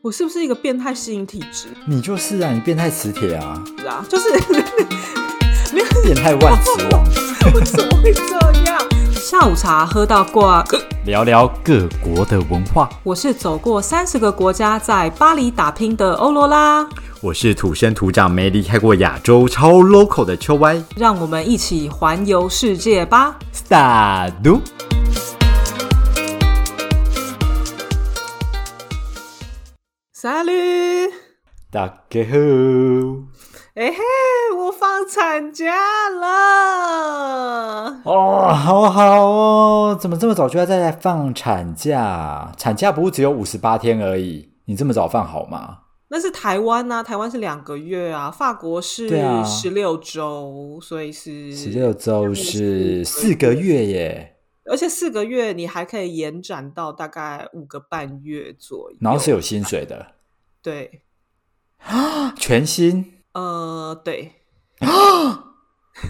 [0.00, 1.66] 我是不是一个变态吸引体质？
[1.84, 4.30] 你就是啊，你变态磁铁啊，是啊，就是
[5.74, 7.04] 没有，变态万磁王。
[7.52, 8.22] 我怎么会这
[8.62, 8.80] 样？
[9.14, 10.64] 下午茶喝到挂，
[11.04, 12.88] 聊聊各国的文化。
[13.02, 16.88] 我是走过三十个国家，在巴黎打拼的欧罗拉，
[17.20, 20.80] 我是土生土长没离开过亚洲、超 local 的秋歪。
[20.94, 24.32] 让我们一起环游世界吧！Start。
[30.20, 30.50] 沙律，
[31.70, 32.36] 大家好，
[33.74, 33.96] 哎嘿，
[34.56, 35.72] 我放产假
[36.10, 38.00] 了。
[38.02, 42.50] 哦，好好哦，怎么这么早就要在放产假？
[42.56, 45.82] 产假不是只有五十八天而已，你这么早放好吗？
[46.08, 49.08] 那是台湾呐、台湾是两个月啊，法国是
[49.44, 54.37] 十六周，所以是十六周是四个月耶，
[54.68, 58.96] 而且四个月你还可以延展到大概五个半月左右。
[59.00, 60.14] 然后是有薪水的，
[60.62, 61.02] 对
[61.78, 63.14] 啊， 全薪。
[63.32, 64.32] 呃，对
[64.80, 65.44] 啊。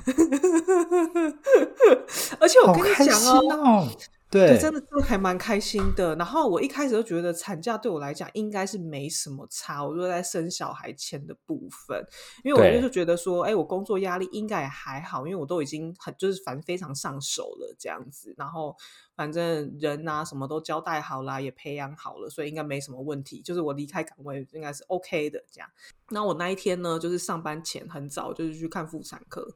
[2.41, 3.89] 而且我跟你讲哦，哦！
[4.31, 6.15] 对，对，真的真的还蛮开心的。
[6.17, 12.05] 然后我一开始就觉得产假对我来讲应该是没什么差，我就在生小孩前的部分，
[12.45, 18.77] 因为我就是觉得说，哎，我工作压力应该也还好，因为我都已经很就是反正非常上手了这样子，然后
[19.17, 23.41] 反正人啊什么都交代好啦，也培养好了，所以应该没什么问题。
[23.41, 25.69] 就是我离开岗位应该是 OK 的这样。
[26.11, 29.47] 那我那一天呢，就是上班前很早就是去看妇产科，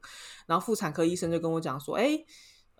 [0.47, 2.25] 然后妇产科医生就跟我讲说，哎。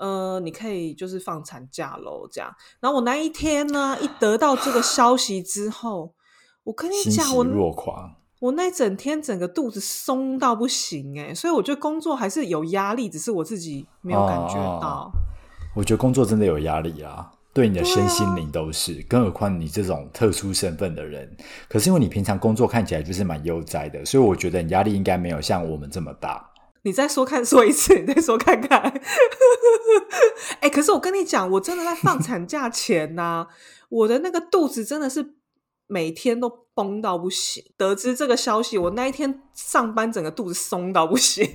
[0.04, 2.54] 呃，你可以就是放产假喽，这样。
[2.82, 6.14] 然后我那一天呢，一得到这个消息之后，
[6.66, 8.16] 我跟你讲，我若狂。
[8.42, 15.10] 我那整天整个肚子松到不行哎，所以我觉得工作还是有压力，只是我自己没有感觉哦到。
[15.74, 21.34] 我觉得工作真的有压力啊，对你的身心灵都是，更何况你这种特殊身份的人。
[21.70, 26.50] 可是因为你平常工作看起来就是蛮悠哉的，所以我觉得你压力应该没有像我们这么大。
[26.84, 29.02] 你再说看说一次，你再说看看。
[30.60, 33.48] 哎、可是我跟你讲，我真的在放产假前呐、
[33.90, 35.34] 我的那个肚子真的是
[35.88, 37.64] 每天都崩到不行。
[37.78, 41.50] 得知这个消息，我那一天上班整个肚子松到不行。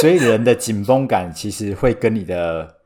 [0.00, 2.76] 所以人的紧绷感其实会跟你的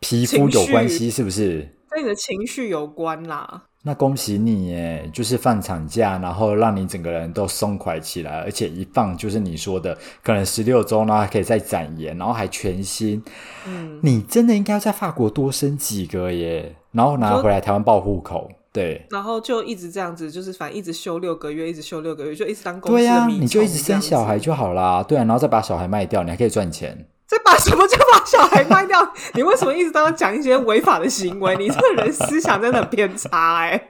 [0.00, 1.74] 皮肤有关系，是不是？
[1.88, 3.68] 跟你的情绪有关啦。
[3.86, 13.22] 那恭喜你耶，就是放产假，然后让你整个人都松快起来，而且一放就是你说的，可能十六周，然后还可以再展延，然后还全新。
[13.64, 18.50] 嗯，你真的应该要在法国多生几个耶，然后拿回来台湾报户口。
[18.72, 25.00] 对，然后就一直这样子，就是反正一直休六个月，一直休六个月，就一直当公司对呀、你就一直生小孩就好啦。
[25.04, 27.06] 对啊，然后再把小孩卖掉，你还可以赚钱。
[27.26, 29.12] 再把什么叫把小孩卖掉？
[29.34, 31.56] 你为什么一直都要讲一些违法的行为？
[31.56, 33.88] 你这个人思想真的很偏差哎、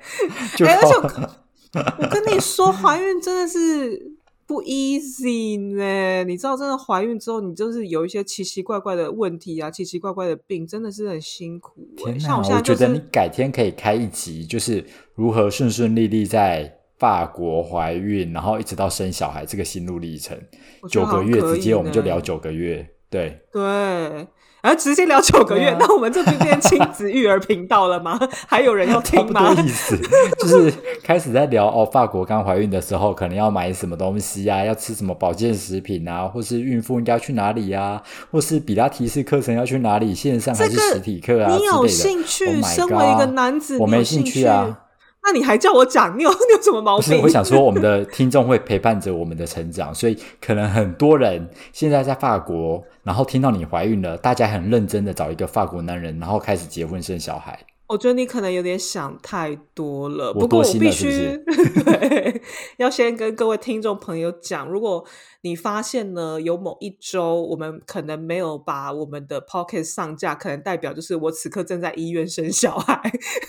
[0.56, 6.24] 就哎而且我我跟你说，怀孕真的是不 easy 呢。
[6.24, 12.04] 你知道，真的怀孕之后，你就是有一些奇奇怪怪的问题啊，奇奇怪怪的病，真的是很辛苦、欸。
[12.04, 12.24] 天哪！
[12.24, 14.82] 像我现在就我觉得你，改天可以开一集，就是
[15.14, 20.40] 如何顺顺利利在法国怀孕，然后一直到生小孩这个心路历程。
[20.88, 22.88] 九个月，直接我们就聊九个月。
[23.08, 28.18] 对，对，然后直接聊九个月，啊 那我们这边变亲子育儿频道了吗？
[28.48, 29.62] 还有人要差不听吗多？
[29.62, 29.96] 意思，
[30.40, 30.72] 就是
[31.04, 38.02] 开始在聊哦，法国刚怀孕的时候，可能要买什么东西啊，要吃什么保健食品啊，或是孕妇应该去哪里啊，
[38.32, 42.24] 或是比拉提式课程要去哪里，线上还是这个实体课啊你有之类的。
[42.24, 44.80] 兴趣 Oh 身为一个男子，我没兴趣啊。
[45.26, 47.20] 那你还叫我讲，你 有你有什么毛，病？
[47.20, 57.58] 我想说，我们的听众会陪伴着我们的成长，所以可能很多人现在在法国，然后听到你怀孕了，大家很认真的找一个法国男人，然后开始结婚生小孩。
[57.88, 60.28] 我觉得你可能有点想太多了。
[60.28, 61.08] 我不过多我必须
[61.84, 62.42] 对，
[62.78, 65.04] 要先跟各位听众朋友讲，如果
[65.42, 73.00] 你发现呢有某一周我们可能没有把我们的 Pocket 上架，可能代表就是我此刻正在医院生小孩。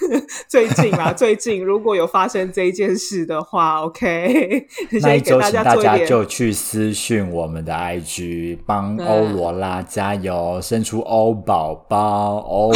[0.48, 4.68] 最近啊，最近如果有发生这一件事的话，OK，
[5.02, 12.72] 那一周请大家就去私讯我们的 IG，帮对欧罗拉加油，生出欧宝宝、欧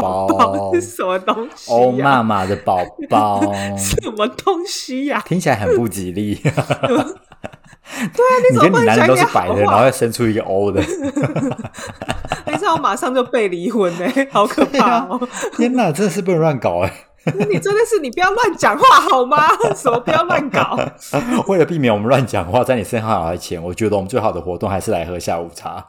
[0.00, 2.04] 宝宝、是什么东西、欧呀？
[2.04, 2.78] 妈妈的宝
[3.08, 3.40] 宝，
[3.76, 6.34] 什么东西呀、听起来很不吉利。
[6.34, 6.52] 对
[6.98, 10.80] 啊，你你跟你男人都是白的，然话后要生出一个欧的，
[12.46, 15.28] 你知道我马上就被离婚呢、 好可怕哦！
[15.56, 16.92] 天哪，真的是不能乱搞哎！
[17.48, 19.48] 你真的是你不要乱讲话好吗？
[19.74, 20.78] 什么不要乱搞？
[21.46, 25.86] 为了避免我们乱讲话，在你生小孩前，我觉得我们最好的活动还是来喝下午茶，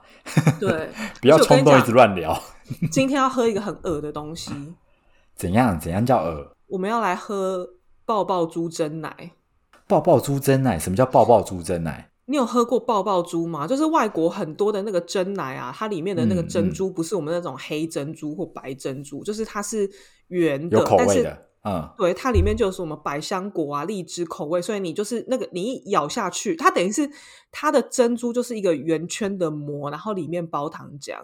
[0.60, 0.90] 对，
[1.22, 2.40] 不要冲动一直乱聊。
[2.92, 4.52] 今天要喝一个很恶的东西，
[5.36, 5.80] 怎样？
[5.80, 6.52] 怎样叫恶？
[6.68, 7.68] 我们要来喝
[8.06, 9.32] 爆爆猪真奶。
[9.88, 10.78] 爆爆猪真奶？
[10.78, 12.12] 什么叫爆爆猪真奶？
[12.26, 13.66] 你有喝过爆爆珠吗？
[13.66, 19.90] 就是外国很多的那个真奶啊，它里面的那个珍珠不是我们那种黑珍珠或白珍珠，就是它是
[20.28, 21.48] 圆的，有口但是味的。
[21.64, 27.10] 嗯，对，它里面就是什么百香果啊、荔枝口味，所以你就是那个你一咬下去，它等于是
[27.50, 31.16] 它的珍珠就是一个圆圈的膜，然后里面包糖浆，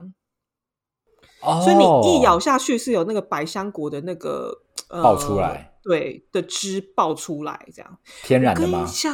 [1.44, 7.98] 哦，所以你一咬下去是有那个百香果的那个、呃、爆出来，对的汁爆出来，这样。
[8.24, 8.86] 天然的吗？
[8.88, 9.14] 讲，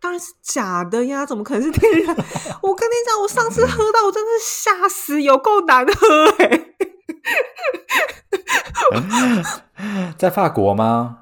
[0.00, 2.16] 当然是假的呀，怎么可能是天然？
[2.62, 6.64] 我跟你讲，我上次喝到我真的是吓死，有够难喝哎、
[10.16, 11.18] 在法国吗？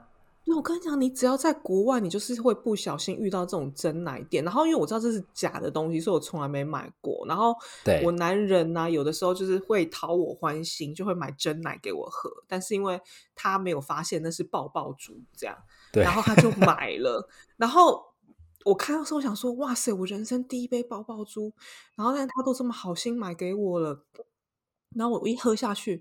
[0.55, 4.45] 那我跟你讲，你只要在国外，你就是会不小心遇到这种真奶店。
[4.45, 7.27] 然后，因为我知道这是假的东西，所以我从来没买过。
[7.27, 7.53] 然后，
[7.85, 12.31] 对我男人呢、有的时候就是会讨我欢心，就会买真奶给我喝。
[12.47, 13.01] 但是因为
[13.35, 15.59] 他没有发现那是爆爆珠这样，
[15.93, 17.29] 然后他就买了。
[17.57, 18.05] 然后
[18.65, 21.53] 我看到时候想说，哇塞，我人生第一杯爆爆珠。
[21.97, 24.05] 然后，但是他都这么好心买给我了，
[24.95, 26.01] 然后我一喝下去，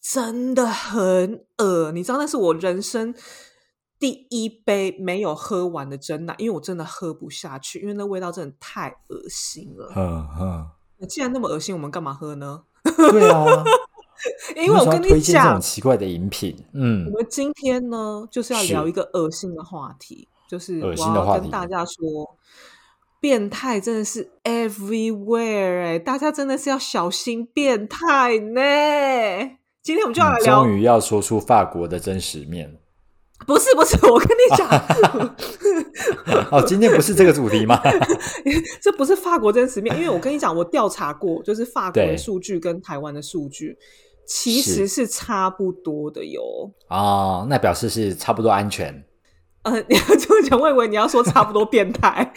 [0.00, 3.14] 真的很恶，你知道那是我人生
[3.98, 9.92] 第一杯没有喝完的真奶，因为我真的喝不下去，因为那味道真的太恶心了。
[9.96, 12.62] 嗯嗯，既然那么恶心，我们干嘛喝呢？
[12.84, 13.44] 对啊，
[14.56, 22.36] 因为我跟你讲荐这种，奇怪的饮品，嗯我，们今天呢就是要聊一个恶心的话题，就是我要跟大家说，
[23.20, 28.60] 变态真的是 everywhere 哎、大家真的是要小心变态呢。
[29.82, 32.78] 今天我们就要来嗯聊终于要说出法国的真实面了。
[33.48, 34.68] 不是不是，我跟你讲，
[36.52, 37.80] 哦，今天不是这个主题吗？
[38.82, 43.74] 这不是法国真实面，因为我跟你讲，我调查过，就是法国的数据跟台湾的数据
[44.26, 46.42] 其实是差不多的哟。
[46.90, 49.02] 哦，那表示是差不多安全。
[49.62, 52.30] 呃，你要这么讲，我以为你要说差不多变态，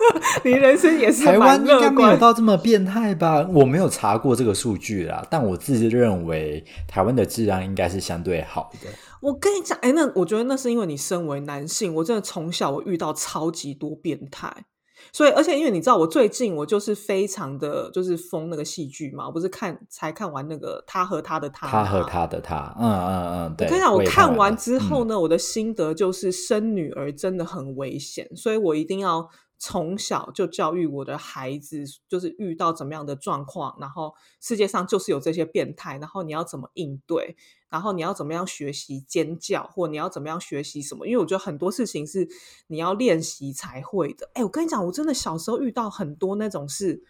[0.44, 2.16] 你人生也是台湾蛮应该没有。
[2.16, 3.46] 到这么变态吧？
[3.52, 8.88] 我没有查过这个数据啦，但我自认为台湾的治安应该是相对好的。
[9.20, 14.64] 我跟你讲，哎，那我觉得那是因为你身为男性，我真的从小我遇到超级多变态。
[15.12, 22.02] 所以，而且因为你知道，我最近我就是非常的就是疯那个戏剧嘛，我不是看才看完那个他和他的他，他和。
[22.04, 23.66] 他的他，嗯嗯嗯，对。
[23.66, 29.28] 我跟你讲，我看完之后呢，我的心得就是生女儿真的很危险，所以我一定要
[29.58, 37.36] 从小就教育我的孩子，就是遇到怎么样的状况，然后世界上就是有这些变态，然后你要怎么应对，
[37.70, 41.06] 然后你要怎么样学习尖叫，或你要怎么样学习什么？
[41.06, 42.28] 因为我觉得很多事情是
[42.66, 44.30] 你要练习才会的。
[44.34, 47.02] 哎，我跟你讲，我真的小时候遇到很多那种事，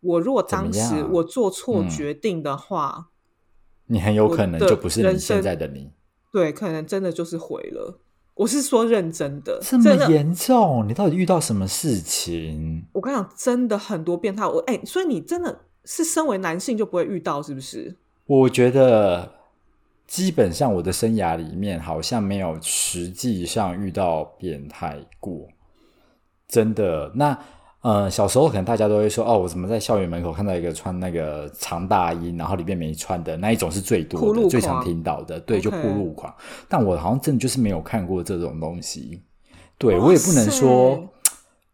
[0.00, 3.10] 我如果当时我做错嗯决定的话。
[3.86, 5.92] 你很有可能就不是你现在的你，
[6.32, 8.00] 对，可能真的就是毁了。
[8.42, 10.84] 我是说认真的，这么严重？
[10.88, 12.82] 你到底遇到什么事情？
[12.92, 14.44] 我跟你讲，真的很多变态。
[14.44, 17.94] 我哎、所以你真的是身为男性就不会遇到，是不是？
[18.26, 19.32] 我觉得
[20.08, 25.46] 基本上我的生涯里面好像没有实际上遇到变态过，
[26.48, 27.12] 真的。
[27.14, 27.38] 那
[27.82, 36.32] 呃，小时候可能大家都会说，哦，我怎么在校园门口看到一个穿那个长大衣，然后里面没穿的那一种是最多的、最常听到的，对，就铺路狂。
[36.68, 39.20] 但我好像真的就是没有看过这种东西，
[39.78, 41.02] 对我也不能说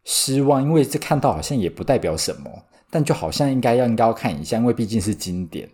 [0.03, 2.49] 失望，因为这看到好像也不代表什么，
[2.89, 5.69] 但就好像应该要应该要看一下，因为毕竟是经典。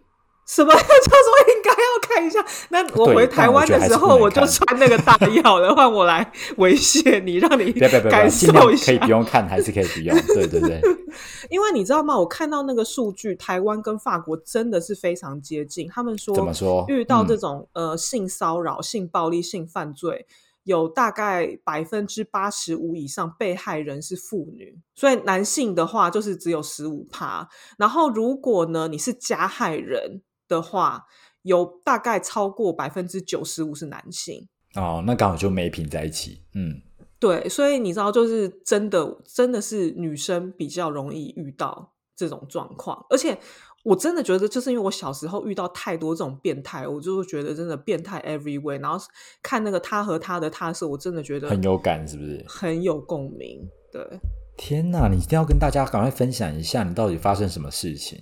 [0.47, 1.44] 什么 叫做
[2.07, 2.45] 看一下？
[2.69, 7.71] 那我回台湾的时候，我我就穿那个大衣好了，换我来猥亵你，让你
[8.09, 8.99] 感受一下可以。
[8.99, 10.15] 不用看，还是可以不用。
[10.27, 10.81] 对对对，
[11.49, 12.17] 因为你知道吗？
[12.17, 15.87] 我看到那个数据，台湾跟法国真的是非常接近。
[15.89, 20.25] 他们说怎么说遇到这嗯种、呃性骚扰、性暴力、性犯罪，
[20.63, 27.47] 有大概百分之八十五以上被害人是妇女，所以男性的话就是只有十五趴。
[27.77, 31.05] 然后如果呢你是加害人的话，
[31.45, 34.47] 有大概超过百分之九十五是男性。
[34.75, 36.41] 哦，那刚好就没拼在一起。
[36.53, 36.81] 嗯，
[37.19, 43.37] 对，所以你知道，就是真的，真的是女生比较容易遇到这种状况，而且
[43.83, 48.81] 我真的觉得，就是因为我小时候遇到太多这种变态，我就会觉得真的变态 everywhere。
[48.81, 48.97] 然后
[49.41, 52.43] 看那个他和他的他的时候，我真的觉得很有感，是不是？
[52.47, 53.65] 很有共鸣。
[53.91, 54.01] 对，
[54.57, 58.21] 天哪，你一定要跟大家赶快分享一下，你到底发生什么事情？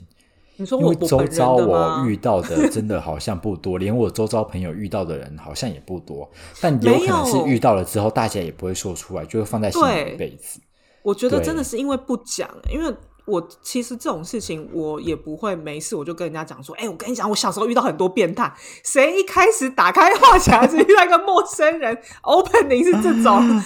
[0.58, 2.04] 你说因为我周遭我？
[2.08, 6.30] 遇到的真的好像不多，连我周遭朋友遇到的人好像也不多，
[6.62, 10.60] 但有可能是遇到了之后，大家也不会说出来，就会放在心里对一辈子。
[11.02, 12.94] 我觉得真的是因为不讲，因为
[13.26, 23.62] 我其实这种事情我也不会没事，我就跟人家讲说，哎、我跟你讲，我小时候遇到很多变态，谁一开始打开话匣子遇到一个陌生人， opening 是这种，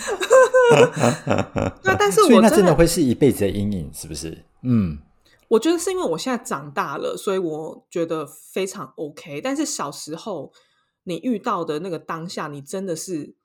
[1.83, 4.45] 对，但是所以我那真的会是一辈子的阴影，是不是？
[4.63, 4.97] 嗯，
[5.49, 9.39] 我觉得是因为我现在长大了，所以我觉得非常 OK。
[9.41, 10.51] 但是小时候
[11.03, 13.35] 你遇到的那个当下，你真的是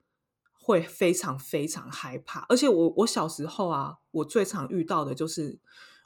[0.51, 2.45] 会非常非常害怕。
[2.49, 5.59] 而且我我小时候啊，我最常遇到的就是，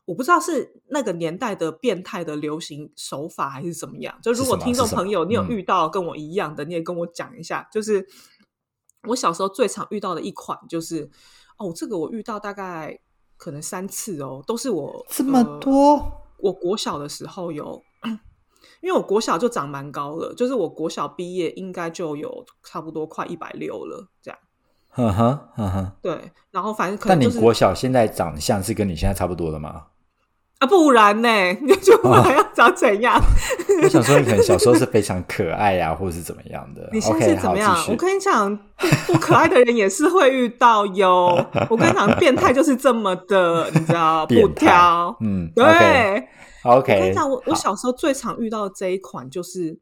[0.06, 4.20] 我不知道是那个年代的变态的流行手法还是怎么样。
[4.22, 7.68] 就如果听众朋友你有嗯遇到跟我一样的，你也跟我讲一下。
[7.72, 8.08] 就是
[9.08, 11.10] 我小时候最常遇到的一款，就是
[11.58, 13.00] 哦，这个我遇到大概
[13.38, 17.82] 可能三次哦，都是我这么呃多，我国小的时候有，
[18.82, 24.40] 因为我国小就长蛮高了，就是我国小毕业应该就有差不多快一百六了，这样
[24.96, 25.92] 嗯哼嗯哼。
[26.02, 26.32] 对。
[26.52, 29.88] 然后反正可但你能就是国小现在长相是跟你现在差不多的吗？
[30.60, 31.30] 啊，不然呢，
[31.62, 33.22] 你就不然要长怎样？
[33.84, 36.90] 我想说，你可能小时候是非常可爱呀、 或者是怎么样的。
[36.92, 37.78] 你现在，是怎么样？
[37.90, 41.46] 我跟你讲，不 不可爱的人也是会遇到哟。
[41.70, 45.16] 我跟你讲，变态就是这么的，你知道不挑。
[45.22, 46.28] 嗯对。
[46.64, 47.60] OK，我跟你讲，我我好。
[47.60, 49.80] 小时候最常遇到的这一款就是，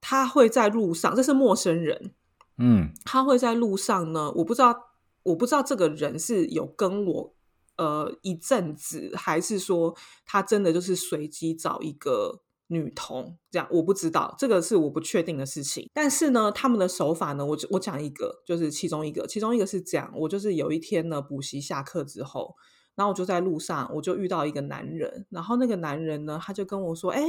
[0.00, 2.12] 他会在路上，这是陌生人，
[2.58, 2.90] 嗯。
[3.06, 4.76] 他会在路上呢，我不知道，
[5.22, 7.34] 我不知道这个人是有跟我
[7.76, 15.88] 呃一阵子，还是说他真的就是随机找一个女童这样，我不知道，这个是我不确定的事情。
[15.94, 22.56] 但是呢，他们的手法呢，我我讲一个，就是其中一个，其中一个是这样，我就是有一天呢，补习下课之后。
[22.96, 27.22] 然后我就在路上，我就遇到一个男人，然后那个男人呢，他就跟我说：“哎，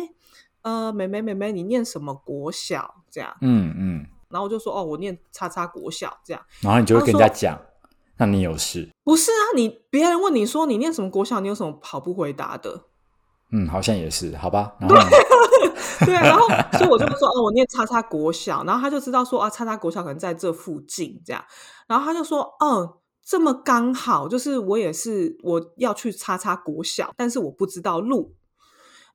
[0.61, 7.61] 呃，妹妹妹妹，你念什么国小？”这样，嗯嗯，然后我就说：“哦，我念叉叉国小。”这样，然后你就会跟人家讲，
[8.19, 8.89] 那你有事。
[9.03, 12.83] 不是啊，你别人问你说你念什么国小，你有什么好不回答的？
[13.51, 14.75] 嗯，好像也是，好吧。
[14.79, 14.95] 然后
[16.05, 16.47] 对，然后
[16.77, 21.43] 所以我就说哦，我念叉叉国小，然后他就知道说啊，叉叉国小可能在这附近这样，
[21.87, 22.89] 然后他就说，嗯，
[23.25, 28.35] 这么刚好，就是我也是我要去叉叉国小，但是我不知道路，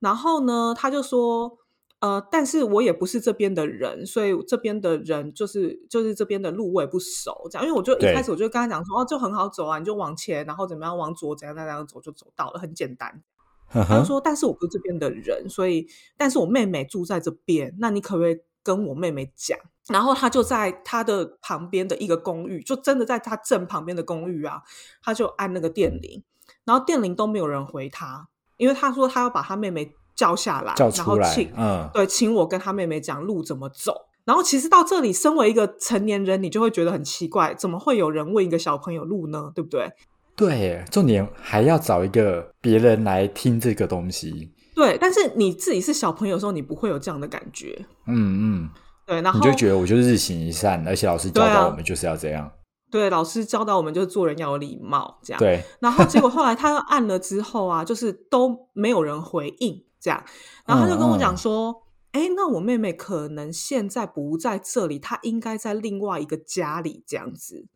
[0.00, 1.58] 然后呢，他就说。
[2.02, 13.22] 呃，但是我也不是这边的人，所以这边的人就是就是这边的路我也不熟，这样，因为我就一开始我就跟他讲说，哦，就很好走啊，你就往前，然后怎么样往左，怎样怎样走就走到了，很简单。
[13.68, 15.86] 呵呵，他就说：“但是我不是这边的人，所以
[16.18, 19.56] 但是我妹妹住在这边，那你可不可以跟我妹妹讲？”
[19.88, 24.62] 然后他就在他的旁边的一个公寓，就真的在他正旁边的公寓啊，
[25.02, 26.22] 他就按那个电铃，
[26.64, 33.92] 然后电铃都没有人回他，因为他说他要把他妹妹叫下来，叫然后请，嗯，对，请我跟他妹妹讲路怎么走。
[34.24, 39.50] 然后其实到这里，身为一个成年人，你就会觉得很奇怪，怎么会有人问一个小朋友路呢？
[39.54, 39.92] 对不对？
[40.36, 44.52] 对，重点还要找一个别人来听这个东西。
[44.74, 47.84] 对，但是你自己是小朋友的时候，你不会有这样的感觉。
[48.06, 48.68] 嗯嗯，
[49.06, 52.50] 对，然后你就觉得我就是日行一善，而且老师教导我们就是要这样。
[52.90, 55.38] 对，老师教导我们就是做人要有礼貌，这样。。
[55.38, 60.22] 对，然后结果后来他按了之后啊，就是都没有人回应，这样。
[60.66, 67.66] 然后他就跟我嗯讲说：“哎、那我妹妹可能现在不在这里，她应该在另外一个家里这样子。”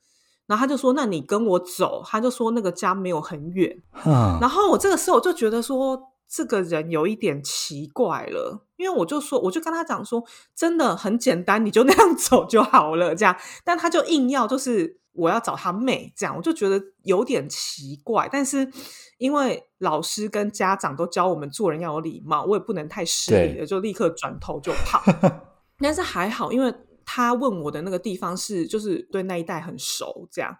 [0.47, 3.83] 然后他就说：“那你跟我走。”他就说那个家没有很远。
[4.05, 10.23] 嗯，然后我这个时候我就觉得说，这个人有一点奇怪了，因为我就说，我就跟他讲说，
[10.55, 13.37] 真的很简单，你就那样走就好了，这样。
[13.65, 18.29] 但他就硬要就是我要找他妹，这样我就觉得有点奇怪。
[18.31, 18.71] 但是
[19.19, 25.03] 因为老师跟家长都教我们做人要有礼貌，我也不能太失礼了，就立刻转头就跑。
[25.79, 26.73] 但是还好，因为
[27.05, 30.57] 他问我的那个地方是就是对那一带很熟，这样。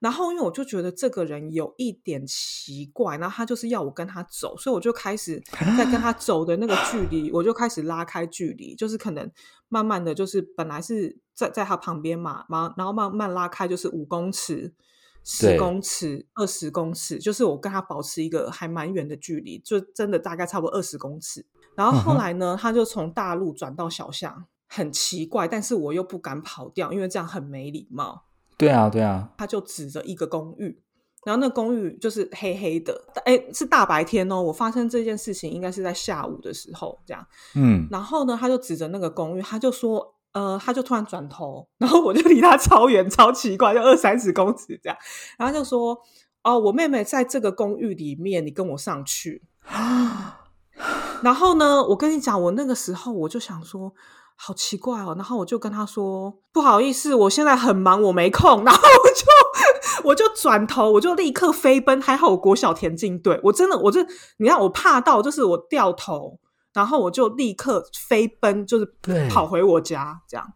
[0.00, 5.40] 然后因为我就觉得这个人有一点奇怪，然后他就是要我跟他走，所以我就开始
[5.78, 9.30] 在跟他走的那个距离，我就开始拉开距离，就是可能
[9.68, 14.74] 慢慢的就是本来是在在他旁边嘛，然然后慢慢拉开，就是五公尺。
[15.24, 21.46] 十公尺、二十公尺，就是我跟他保持一个还蛮远的距离，就真的大概差不多二十公尺。
[21.76, 28.24] 然后后来呢，他就从大路转到小巷，很奇怪，但是我又不敢跑掉，因为这样很没礼貌。
[28.58, 30.82] 对啊，对啊，他就指着一个公寓，
[31.24, 34.42] 然后那公寓就是黑黑的，哎，是大白天哦。
[34.42, 37.24] 我发生这件事情应该是在下午的时候，这样。
[37.54, 44.96] 嗯，然后呢，他就指着那个公寓，他就说，呃，他就突然转头，然后我就离他超远，超奇怪，就二三十公尺这样。
[45.38, 45.98] 然后就说，
[46.42, 49.42] 哦，我妹妹在这个公寓里面，你跟我上去。
[51.22, 53.92] 然后呢，我跟你讲，我那个时候我就想说，
[54.34, 55.14] 好奇怪哦。
[55.16, 58.64] 然后我就跟他说，不好意思，我现在很忙，我没空。
[58.66, 62.00] 然后我就我就转头，我就立刻飞奔。
[62.00, 64.00] 还好我国小田径队，我真的，我就
[64.38, 66.40] 你看我怕到，就是我掉头，
[66.72, 68.94] 然后我就立刻飞奔，就是
[69.28, 70.52] 跑回我家，这样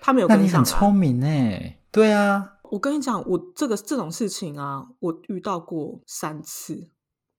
[0.00, 0.64] 他没有跟你跟上来。
[0.64, 6.90] 很聪明哎，对啊，我跟你讲，我这个这种事情啊，我遇到过三次，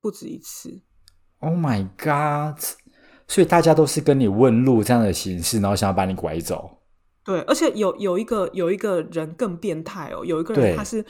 [0.01, 0.81] 不止一次。
[1.39, 2.59] Oh my god！
[3.27, 6.79] 所以大家都是跟你问路这样的形式，然后想要把你拐走。
[7.23, 11.05] 对，而且有有一个有一个人更变态哦，有一个人他是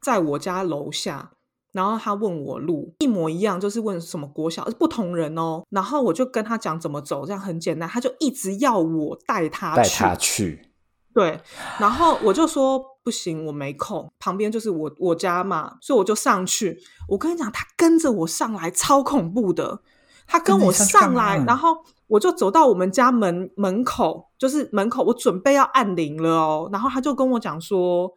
[0.00, 1.30] 在我家楼下，
[1.78, 5.62] 然后他问我路，一模一样，就是问什么国小，不同人哦。
[5.70, 9.98] 然后我就跟他讲怎么走，这样很简单，他就一直要我带他带去。
[10.00, 10.72] 他去，
[11.14, 11.40] 对，
[11.78, 16.76] 然后我就说不行，我没空，旁边就是我我家嘛，所以我就上去。
[17.08, 19.80] 我跟你讲，他跟着我上来，超恐怖的。
[20.26, 21.76] 他跟我上来，然后
[22.08, 26.68] 我就走到我们家门门口，就是门口，我准备要按铃了哦。
[26.72, 28.10] 然后他就跟我讲说，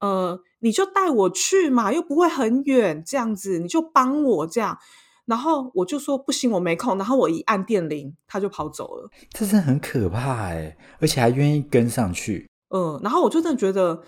[0.00, 4.78] 呃，你就带我去嘛，又不会很远，这样子你就帮我这样。
[5.26, 6.96] 然后我就说不行，我没空。
[6.96, 9.10] 然后我一按电铃，他就跑走了。
[9.30, 12.48] 这真的很可怕哎，而且还愿意跟上去。
[12.70, 14.02] 嗯，然后我就真的觉得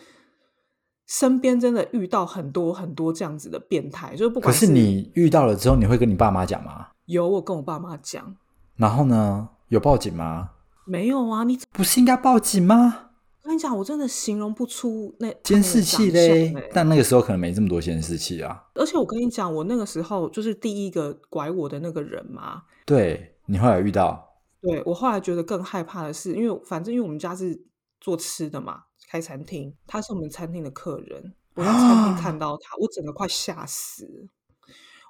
[1.07, 6.89] 身边真的遇到很多很多这样子的变态，就是不可管是你遇到了之后，你会跟你爸妈讲吗？
[7.05, 8.35] 有我跟我爸妈讲，
[8.77, 10.51] 然后呢，有报警吗？
[10.87, 13.10] 没有啊，你不是应该报警吗？
[13.43, 18.63] 我跟你讲，我真的形容不出那监视器嘞但那个时候可能没这么多监视器啊。
[18.75, 22.63] 而且我跟你讲，我那个时候就是第一个拐我的那个人嘛。
[22.85, 27.59] 对你后来遇到，对我后来觉得更害怕的是，因为反正因为我们家是
[27.99, 34.29] 做吃的嘛，开餐厅，他是我们餐厅的客人，我在餐厅看到他，我整个快吓死了，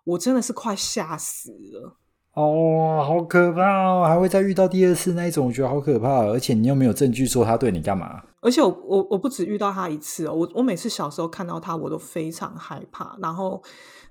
[0.04, 1.96] 我真的是快吓死了。
[2.34, 4.04] 哦，好可怕哦！
[4.06, 6.30] 还会再遇到第二次那一种，我觉得好可怕哦。
[6.32, 8.22] 而且你又没有证据说他对你干嘛。
[8.40, 13.16] 而且我我我不止遇到他一次哦，我我每次小时候看到他，我都非常害怕。
[13.20, 13.62] 然后，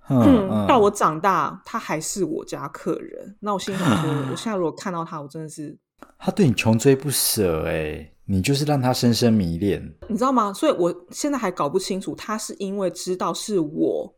[0.10, 3.36] 嗯嗯，嗯，到我长大，他还是我家客人。
[3.40, 5.76] 那我心里想说，我现在如果看到他，我真的是，
[6.20, 9.82] 他对你穷追不舍哎，你就是让他深深迷恋。
[10.08, 10.54] 你知道吗？
[10.54, 14.14] 所以我现在还搞不清楚，他是因为知道是我，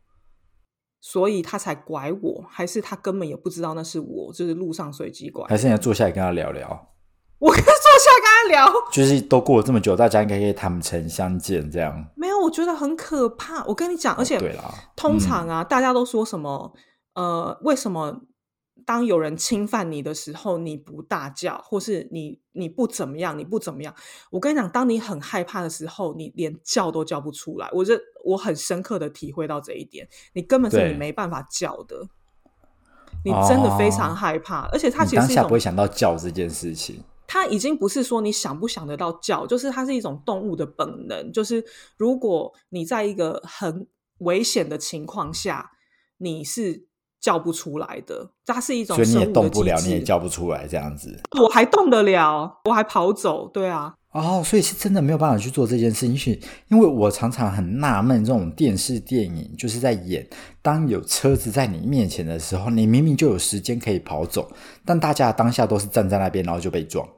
[1.04, 5.44] 所以他才拐我，还是他根本也不知道那是我，就是路上随机拐。
[5.48, 6.88] 还是你要坐下来跟他聊聊？
[7.40, 11.92] 我跟他坐下跟他聊，就是都过了这么久，大家应该可以坦诚相见，这样。
[12.14, 13.64] 没有，我觉得很可怕。
[13.64, 16.72] 我跟你讲，而且、哦对啦，通常啊，大家都说什么？
[17.14, 18.20] 呃，为什么
[18.84, 23.94] 当有人侵犯你的时候，你不大叫，或是你你不怎么样，你不怎么样？
[24.30, 27.68] 我跟你讲，当你很害怕的时候，你连叫都叫不出来。
[27.72, 32.08] 我这我很深刻的体会到这一点，你根本是你没办法叫的，
[33.24, 37.02] 你真的非常哦害怕，而且它其实不会想到叫这件事情。
[37.26, 41.32] 它已经不是说你想不想得到叫，就是它是一种动物的本能。
[41.32, 41.64] 就是
[41.96, 43.86] 如果你在一个很
[44.18, 45.70] 危险的情况下，
[46.18, 46.86] 你是
[47.22, 51.20] 叫不出来的，它是一种所以你也动不了，你也叫不出来，这样子。
[51.40, 60.28] 我还动得了，我还跑走，对啊，哦，所以是真的没有办法去做这件事情，是因为我常常很纳闷，这种电视电影就是在演，
[60.60, 64.50] 当有车子在你面前的时候，你明明就有时间可以跑走，
[64.84, 67.08] 但大家当下都是站在那边，然后就被撞，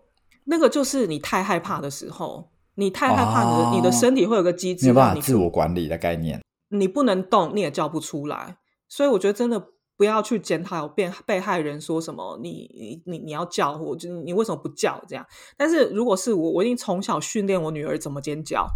[0.44, 6.42] 那个就是你太害怕的时候，你太害怕，你的、哦你的身体会有个机制没有办法自我管理的概念。
[6.68, 8.58] 你不能动，你也叫不出来。
[8.86, 9.60] 所以我觉得真的
[9.96, 15.24] 不要去检讨被被害人说什么，你你你你要叫，我就你为什么不叫这样？
[15.56, 18.66] 但是如果是我，我一定从小训练我女儿怎么尖叫。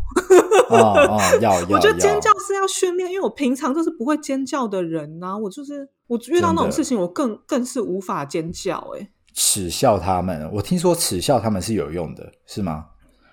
[0.71, 9.09] 哦哦，要要， 我觉得尖叫是要训练，因为我平常就是不会尖叫的人呐、我就是我遇到那种事情，我更更是无法尖叫、欸。
[9.35, 10.51] 耻笑他们。
[10.53, 12.87] 我听说耻笑他们是有用的，是吗？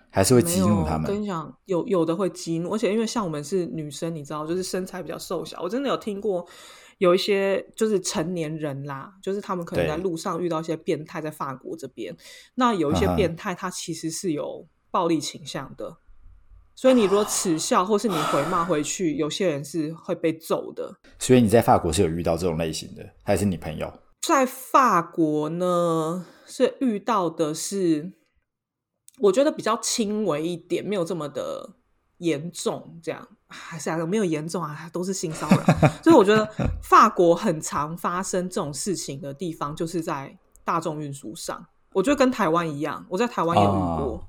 [0.10, 1.22] 还是会激怒他们我跟？
[1.22, 6.48] 你讲，有有的会激怒，而且因为像我们是女生，你知道，就是身材比较瘦小，我真的有听过
[6.98, 12.16] 有一些就是成年人啦，就是他们可能在路上遇到一些变态，在法国这边，
[12.56, 15.98] 那有一些变态他其实是有暴力倾向的，
[16.74, 21.00] 所以你如果耻笑或是你回骂回去，有些人是会被揍的。
[21.20, 23.92] 所以你在法国是有遇到这种类型的，还是你朋友？
[24.22, 28.14] 在法国呢，是遇到的是，
[29.20, 31.76] 我觉得比较轻微一点，没有这么的
[32.18, 33.00] 严重。
[33.02, 35.58] 这样还是啊，没有严重啊，都是性骚扰。
[36.04, 36.50] 所以我觉得
[36.82, 41.66] 法国很常发生这种事情的地方，就是在大众运输上。
[41.94, 43.74] 我觉得跟台湾一样，我在台湾也遇过。
[43.76, 44.24] 哦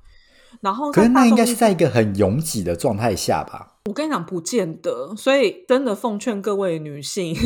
[0.62, 3.74] 然后可是那应该是在一个很拥挤的状态下吧？
[3.84, 5.14] 我跟你讲，不见得。
[5.14, 7.36] 所以真的奉劝各位女性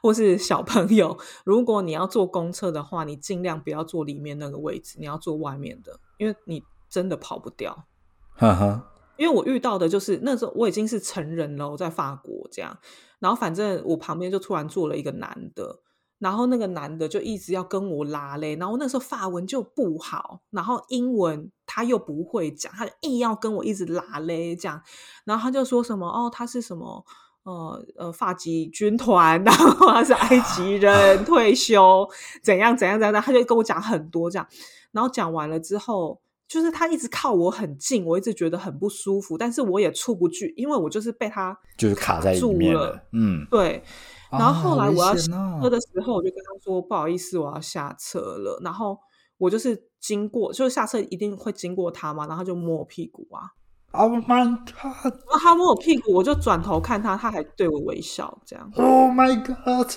[0.00, 7.86] 或是小朋友，如果你要坐公车的话，你尽量不要坐里面那个位置，你要坐外面的，因为你真的跑不掉。
[8.34, 12.76] 呵呵，因为我遇到的就是那时候我已经是成人了，我在法国这样，
[13.18, 15.80] 然后反正我旁边就突然坐了一个男的，
[16.18, 24.80] 然后那个男的就一直要跟我拉嘞，然后那时候法文就不好，然后英文他又不会讲，他就硬要跟我一直拉嘞这样，
[25.26, 27.04] 然后他就说什么哦，他是什么
[27.42, 32.08] 呃呃发籍军团， 然后他是埃及人退休，
[32.42, 34.48] 怎样怎样怎样，他就跟我讲很多这样，
[34.90, 36.21] 然后讲完了之后。
[36.52, 43.02] 就是他一直靠我很近，我一直觉得很不舒服，但是我也出不去，因为我就是被他就是卡在里面了。
[43.12, 43.82] 嗯，对。
[44.30, 48.98] 然后后来我要下车的时候，我就跟他说：“不好意思，我要下车了。”然后
[49.38, 53.48] 我就是经过，就是下车一定会经过他嘛，然后他就摸我屁股啊。
[53.92, 54.74] Oh my god!
[54.82, 58.70] 然后他摸我屁股，我就转头看他，他还对我微笑，这样。
[58.76, 59.90] Oh my god!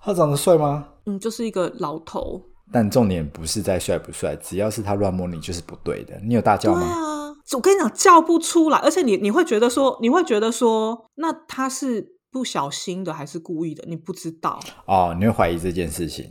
[0.00, 0.88] 他长得帅吗？
[1.06, 2.42] 嗯，就是一个老头。
[2.72, 6.18] 但重点不是在帅不帅，只要是他乱摸你就是不对的。
[6.24, 6.86] 你有大叫对吗？
[6.86, 13.84] 啊，我跟你讲，叫不出来，而且你你会觉得说，你会觉得说，那他是不小心的还是故意的？
[13.86, 14.60] 你不知道。
[14.86, 16.28] 哦，你会怀疑这件事情。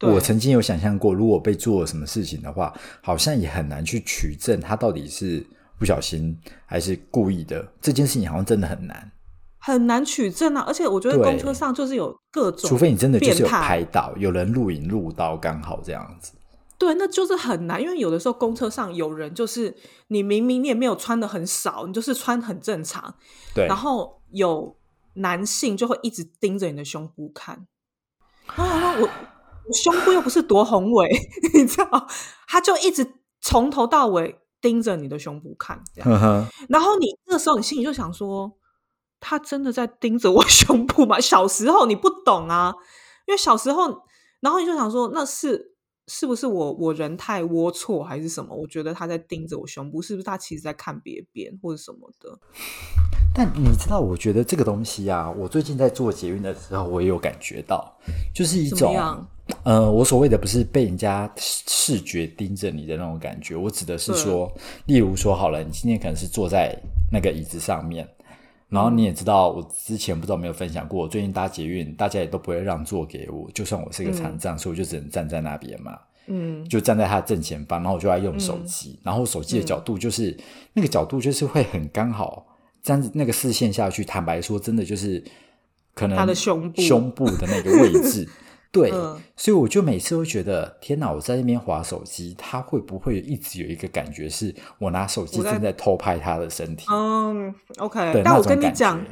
[0.00, 5.44] 我曾经有想象过，如果被做了什么事情的话，好像也很难去取证他到底是
[5.76, 7.66] 不小心还是故意的。
[7.80, 9.10] 这件事情好像真的很难，
[9.68, 10.64] 很难取证啊！
[10.66, 16.32] 而且我觉得公车上就是有各种，除非你真的就是拍到，有人录影录到刚好这样子。
[16.78, 19.76] 对，那就是很难，因为有的时候公车上有人就是
[20.06, 23.14] 你明明你也没有穿的很少，你就是穿很正常，
[23.54, 24.76] 对，然后有
[25.14, 27.66] 男性就会一直盯着你的胸部看，
[28.46, 31.10] 啊，我我胸部又不是多宏伟，
[31.52, 32.06] 你知道，
[32.46, 33.06] 他就一直
[33.40, 36.48] 从头到尾盯着你的胸部看，这样。
[36.68, 38.52] 然后你这个时候你心里就想说，
[39.20, 41.20] 他真的在盯着我 胸部吗？
[41.20, 42.74] 小时候你不懂啊，
[43.26, 44.02] 因为小时候，
[44.40, 45.74] 然后你就想说，那是
[46.06, 48.54] 是不是我我人太龌龊还是什么？
[48.54, 52.38] 我觉得他在盯着我胸部，是不是他其实在看别边或者什么的？
[53.34, 57.96] 但你知道，我觉得这个东西啊，我最近在做捷运的时候，我也有感觉到，
[58.34, 59.28] 就是一种样？
[59.64, 64.50] 呃，我所谓的不是被人家视觉盯着你的那种感觉，我指的是说，
[64.86, 66.76] 例如说好了，你今天可能是坐在
[67.12, 68.06] 那个椅子上面，
[68.68, 75.98] 然后你也知道，我之前不知道有没有分享过，我最近搭捷运，大家也都不会让座给我，就算我是一个残障，所以我就只能站在那边嘛。
[76.26, 80.36] 嗯，就站在他的正前方，然后我就在用手机，然后手机的角度就是、
[80.74, 82.46] 那个角度就是会很刚好，
[82.82, 85.24] 这样子那个视线下去，坦白说，真的就是
[85.94, 88.28] 可能他的胸部胸部的那个位置。
[88.70, 91.10] 对，嗯所以我就每次都觉得，天哪！
[91.10, 96.86] 我在那边划手机，他会不会一直有一个感觉，是我拿手机正在偷拍他的身体？
[96.92, 99.02] 嗯，OK，但我跟你讲，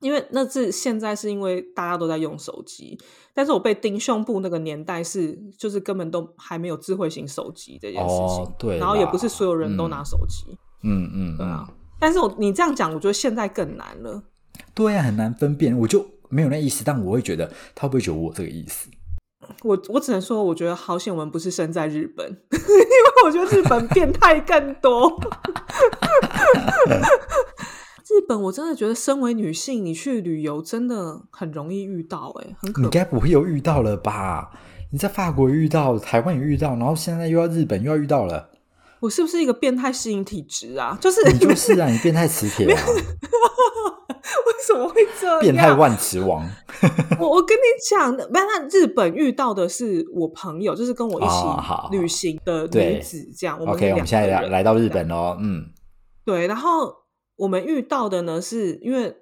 [0.00, 2.96] 因为那是现在是因为大家都在用手机，
[3.34, 11.68] 但是我被盯胸部那个年代是就是根本都还没有智慧型手机这件事情，哦对然后也不是所有人都嗯拿手机，嗯嗯，嗯对啊。
[11.98, 14.22] 但是我你这样讲，我觉得现在更难了。
[14.74, 18.88] 对啊，很难分辨，我就没有那意思，但我会觉得他会不会觉得我这个意思？
[19.62, 25.10] 我我只能说，我觉得好险我们不是生在日本， 因为我觉得日本变态更多。
[28.08, 34.50] 日本我真的觉得，身为女性，你去旅游真的很容易遇到、欸，很可你该不会又遇到了吧？
[34.90, 38.50] 你在法国遇到，台湾也遇到，然后现在又要日本又要遇到了，
[39.00, 40.96] 我是不是一个变态吸引体质啊？
[41.00, 45.40] 就是你就是啊， 你变态磁铁啊， 为什么会这样？
[45.40, 46.46] 变态万磁王。
[47.18, 53.58] 我我跟你讲，那那日本遇到的是我朋友，就是跟我一起旅行的女子，这样。
[53.58, 55.64] 我们 OK，我们现在来来到日本喽，嗯，
[56.24, 56.94] 对，然后
[57.36, 59.14] 我们遇到的呢，是因为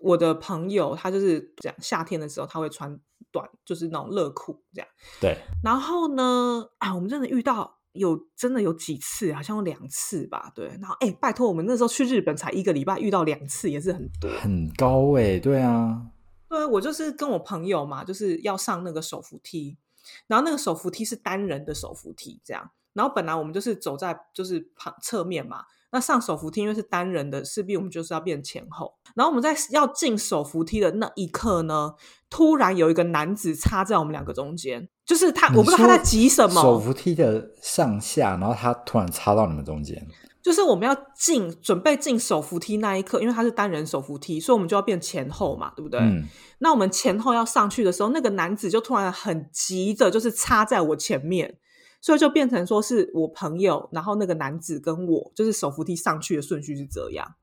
[0.00, 2.98] 我的朋友他就是这样，夏天的时候他会穿
[3.32, 4.88] 短，就是那种热裤这样。
[5.20, 10.66] 对，然后呢，啊，我们真的遇到有真的有几次，好像有两次吧，对。
[10.80, 14.30] 然后哎，拜托，我们那时候去日本才一个礼拜，遇到两次也是很多。
[14.40, 16.06] 很高哎、对啊，
[16.48, 19.76] 对，我就是跟我朋友嘛，就是要上那个手扶梯，
[20.26, 22.70] 然后那个手扶梯是单人的手扶梯，这样。
[22.94, 28.94] 然后本来我们就是走在就是旁侧面嘛，那上手扶梯因为是单人的，势必我们就是要变前后。
[29.14, 31.94] 然后我们在要进手扶梯的那一刻呢，
[32.30, 40.04] 突然有一个男子插在我们两个中间，就是他，我不知道他在急什么，手扶梯的上下，然后他突然插到你们中间，
[40.42, 46.00] 就是我们要进准备进手扶梯那一刻，因为它是单人手扶梯，所以我们就要变前后嘛，对不对？
[46.00, 46.24] 嗯，
[46.58, 51.56] 那我们前后要上去的时候，那个男子就突然很急着，就是插在我前面，
[52.04, 57.36] 所以就变成说是我朋友，然后那个男子跟我，就是手扶梯上去的顺序是这样。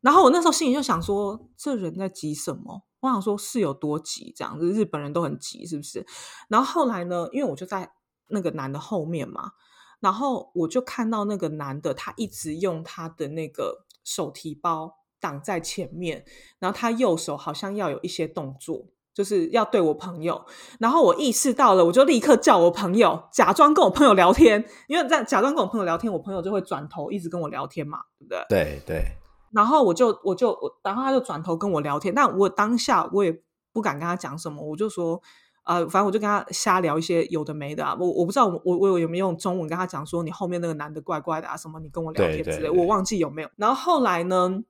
[0.00, 2.82] 然后我那时候心里就想说，这人在急什么？
[3.00, 6.06] 我想说是有多急，这样子日本人都很急，是不是？
[6.48, 7.92] 然后后来呢，因为我就在
[8.28, 9.52] 那个男的后面嘛，
[10.00, 16.24] 然后我就看到那个男的，他一直用他的那个手提包挡在前面，
[16.58, 20.44] 然后他右手好像要有一些动作，就是要对我朋友。
[20.78, 28.44] 然后我意识到了，我就立刻叫我朋友，假装跟我朋友聊天，因为在假装跟我朋友聊天，我朋友就会转头一直跟我聊天嘛，对不对？
[28.48, 29.04] 对对。
[29.52, 33.32] 然后我就我就我，然后他就转头跟我聊天，但我当下我也
[33.72, 35.22] 不敢跟他讲什么，我就说。
[35.66, 43.48] 呃，反正我就跟他瞎聊一些有的没的啊，我我不知道我我我有没有用中文跟他讲说你后面那个男的怪怪的啊什么，你跟我聊天之类，我忘记有没有。
[43.56, 44.62] 然后后来呢，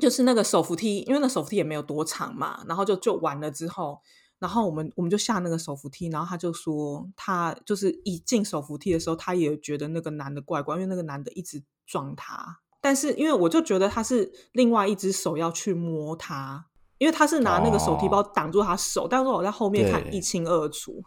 [0.00, 4.00] 就是那个手扶梯，因为那手扶梯也没有多长嘛，然后就就完了之后，
[4.38, 16.66] 然后我们我们就下那个手扶梯，然后他就说他就是一进手扶梯的时候，他也觉得那个男的怪怪，因为那个男的一直撞他，但是因为我就觉得他是另外一只手要去摸他。
[16.98, 21.04] 因为他是拿那个手提包挡住他手，但是我在后面看一清二楚。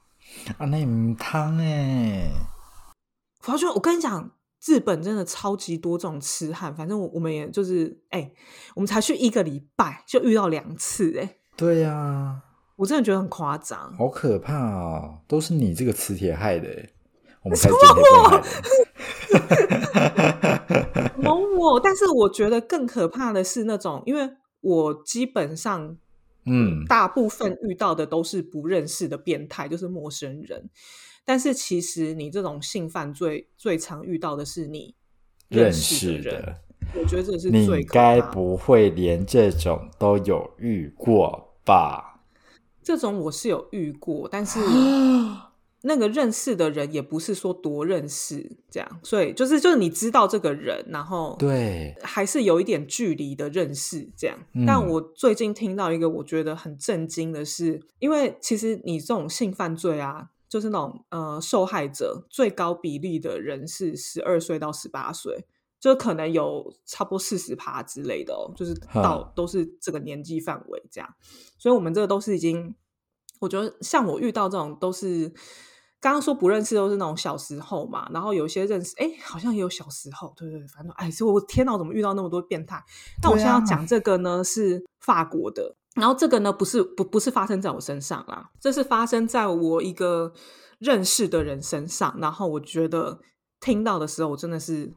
[0.59, 2.29] 啊，那唔汤哎！
[3.47, 4.29] 我就我跟你讲，
[4.65, 6.73] 日本真的超级多这种痴汉。
[6.75, 8.31] 反正我我们也就是哎，
[8.75, 11.37] 我们才去一个礼拜就遇到两次哎。
[11.55, 12.41] 对呀，
[12.75, 15.19] 我真的觉得很夸张，好可怕哦！
[15.27, 16.67] 都是你这个磁铁害的，
[17.43, 18.01] 我们才是磁铁
[21.17, 24.29] 蒙我， 但是我觉得更可怕的是那种，因为。
[24.61, 25.95] 我基本上，
[26.45, 30.69] 嗯，大部分遇到的都是不认识的变态，就是陌生人。
[31.25, 34.95] 但是其实你这种性犯罪最常遇到的是你
[35.47, 36.55] 认识的人。
[36.95, 42.21] 我觉得这是你该不会连这种都有遇过吧？
[42.81, 44.59] 这种我是有遇过，但是。
[45.81, 54.37] 那个认识的人也不是说多认识这样，所以就是就是你知道这个人，然后对，还是有一点距离的认识这样。
[54.67, 65.45] 但我最近听到一个我觉得很震惊的是，因为其实你这种性犯罪啊，就是那种呃受害者最高比例的人是十二岁到十八岁，
[65.79, 71.09] 就可能有差不多四十趴之类的哦，就是到都是这个年纪范围这样。
[71.57, 72.75] 所以我们这个都是已经，
[73.39, 75.31] 我觉得像我遇到这种都是。
[76.01, 82.81] 刚刚说不认识都是那种小时候嘛，然后有一些认识，哎，好像也有小时候，对对，反正哎，所以我天哪，我怎么遇到那么多变态？
[83.21, 90.33] 那我现在要讲这个呢，是法国的，然后这个呢不是不不是发生在我身上啦，这是发生在我一个
[90.77, 93.19] 认识的人身上，然后我觉得
[93.59, 94.93] 听到的时候，我真的是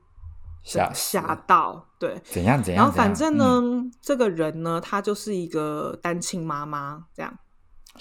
[0.62, 2.85] 吓吓到，对，怎样怎样？
[2.85, 3.61] 然后反正呢，
[4.00, 7.38] 这个人呢，他就是一个单亲妈妈，这样。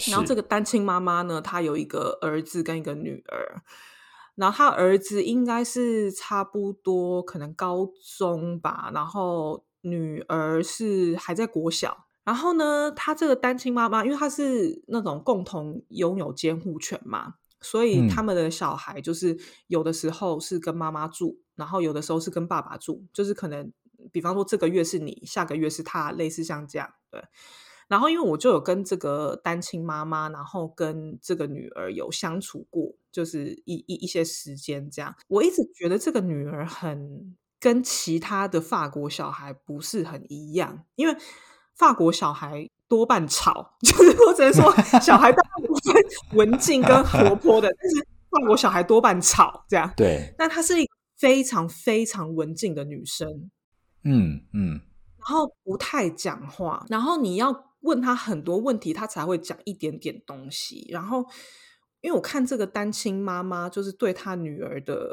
[0.08, 3.62] 然后这个单亲妈妈呢，她有一个儿子跟一个女儿。
[4.36, 12.06] 然后她儿子应该是差不多可能高中吧，然后女儿是还在国小。
[12.23, 23.71] 然后呢，她这个单亲妈妈，因为她是那种共同拥有监护权嘛，所以他们的小孩就是有的时候是跟妈妈住，然后有的时候是跟爸爸住，就是可能
[24.12, 27.23] 比方说这个月是你，下个月是他，类似像这样，对。
[27.88, 35.13] 然后，因为我就有跟这个单亲妈妈，然后跟这个女儿有相处过，就是一一一些时间这样。
[35.27, 41.13] 我一直觉得这个女儿很跟其他的法国小孩不是很一样，因为
[41.81, 49.91] 法国小孩多半吵， 就是我只能说 小孩大部分文静跟活泼的， 但是法国小孩多半吵这样。
[49.97, 53.49] 对，那她是一个非常非常文静的女生，
[54.03, 54.79] 嗯嗯，
[55.17, 57.65] 然后不太讲话，然后你要。
[57.83, 60.85] 问她很多问题，她才会讲一点点东西。
[60.91, 61.25] 然后，
[62.01, 65.09] 因为我看这个单亲妈妈，就是对她女儿的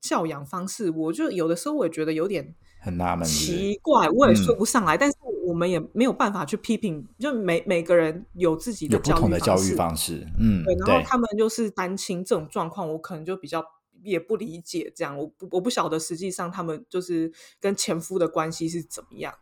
[0.00, 4.96] 教养方式，我就有的时候我也觉得有点很纳闷、奇怪，我也说不上来。
[4.96, 5.16] 但是
[5.50, 10.24] 我们也没有办法去批评，就每每个人有自己的不同的教育方式。
[10.38, 10.74] 嗯，对。
[10.76, 13.64] 然后他们就是单亲这种状况，我可能就比较
[14.04, 14.92] 也不理解。
[14.94, 19.34] 这样，我不我不晓得实际上他们就是跟前夫的关系是怎么样。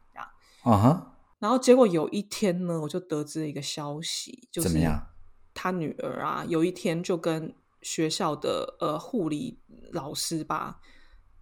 [0.63, 1.15] 啊哈。
[1.39, 4.77] 然后结果有一天呢，我就得知一个消息，就是
[5.55, 9.61] 他女儿啊，有一天就跟学校的呃护理
[9.93, 10.81] 老师吧，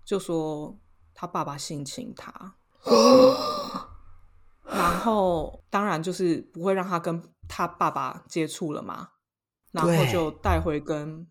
[0.05, 0.79] 就说
[1.14, 2.57] 他爸爸性侵他，
[4.76, 9.08] 然后当然就是不会让他跟他爸爸接触了嘛，
[9.72, 11.26] 然后就带回跟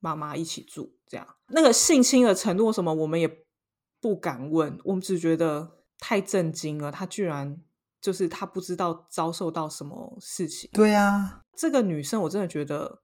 [0.00, 3.44] 妈妈一起住，这样那个性侵的程度什么，我们也
[4.00, 7.60] 不敢问，我们只觉得太震惊了，他居然。
[8.04, 10.68] 就是他不知道遭受到什么事情。
[10.74, 13.00] 对呀，这个女生我真的觉得，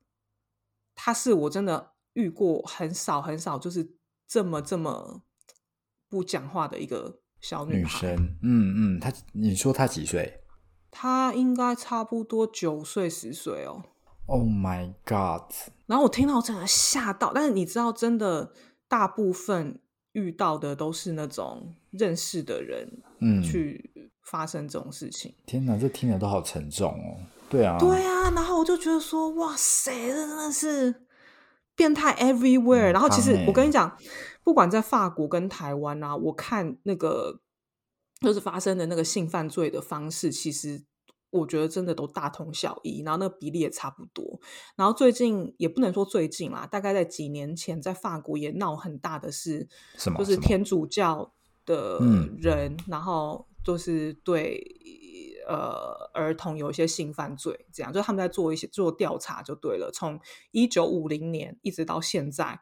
[0.95, 3.97] 她是我真的遇过很少很少，就是
[4.29, 5.23] 这么这么
[6.07, 8.37] 不讲话的一个小女生。
[8.43, 10.41] 嗯嗯，她你说她几岁？
[10.91, 13.83] 她应该差不多九岁十岁哦。
[14.27, 15.53] Oh my god！
[15.87, 18.53] 然后我听到真的吓到，但是你知道，真的
[18.87, 19.81] 大部分
[20.13, 25.35] 遇到的都是那种认识的人，嗯，去发生这种事情。
[25.47, 27.19] 天哪，这听着都好沉重哦。
[27.49, 31.07] 对啊，对啊，然后我就觉得说，哇塞，这真的是
[31.75, 32.93] 变态 everywhere。
[32.93, 33.97] 然后其实我跟你讲，
[34.43, 37.41] 不管在法国跟台湾啊，我看那个
[38.21, 40.85] 就是发生的那个性犯罪的方式，其实
[41.31, 44.41] 我觉得真的都大同小异，然后那个比例也差不多。
[44.77, 50.19] 然后最近也不能说最近啦，大概在几年前，在法国也闹很大的事，什么？
[50.19, 51.33] 就是天主教
[51.65, 52.01] 的
[52.39, 54.77] 人，然后就是对。
[55.49, 59.91] 呃，儿童有一些性犯罪，这样就他们在做一些做调查就对了。
[59.93, 60.21] 从
[60.53, 62.61] 一九五零年一直到现在，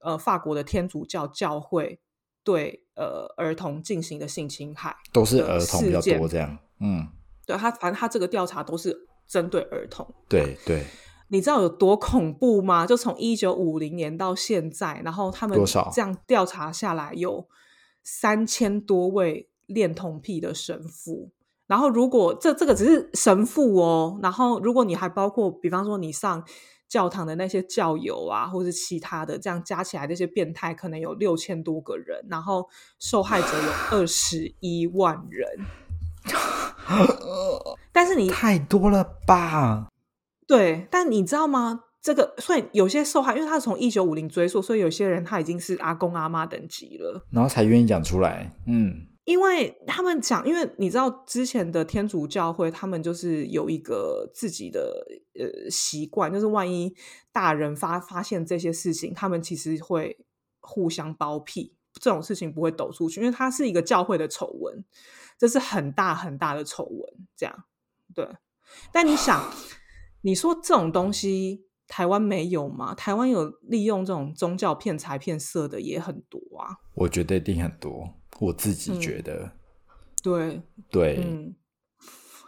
[0.00, 2.00] 呃，法国的天主教教会
[2.44, 6.58] 对呃儿童进行的性侵害都是儿童比较多，这样。
[6.80, 7.08] 嗯，
[7.46, 10.06] 对他，反正他这个调查都是针对儿童。
[10.28, 10.84] 对对，
[11.28, 12.86] 你知道有多恐怖吗？
[12.86, 15.58] 就从一九五零年到现在，然后他们
[15.92, 17.48] 这样调查下来，有
[18.02, 21.32] 三千多位恋童癖的神父。
[21.66, 26.42] 然后，如果这这个只是神父哦，然后如果你还包括，比方说你上
[26.88, 35.48] 教堂的那些教友啊，或是其他的，这样加起来这些变态可能有六千多个人，然后受害者有二十一万人。
[37.92, 39.88] 但是你太多了吧？
[40.46, 41.84] 对，但你知道吗？
[42.00, 48.54] 这个所以有些受害，因为他从一九五零追溯，所以有些人他已经是阿公阿妈等级了，然后才愿意讲出来。
[48.66, 49.07] 嗯。
[49.28, 56.94] 因为他们讲，因为你知道之前的天主教会，他们就是有一个自己的呃习惯，就是万一
[57.30, 60.16] 大人发发现这些事情，他们其实会
[60.60, 64.82] 互相包庇，这种事情不会抖出去，因为它是一个教会的丑闻，
[65.36, 67.64] 这是很大很大的丑闻，这样
[68.14, 68.26] 对。
[68.90, 69.52] 但你想，
[70.22, 72.94] 你说这种东西台湾没有吗？
[72.94, 78.14] 台湾有利用这种宗教骗财骗色的也很多啊，我觉得一定很多。
[78.38, 79.52] 我自己觉得，
[80.22, 80.62] 对。
[80.90, 81.54] 对，嗯，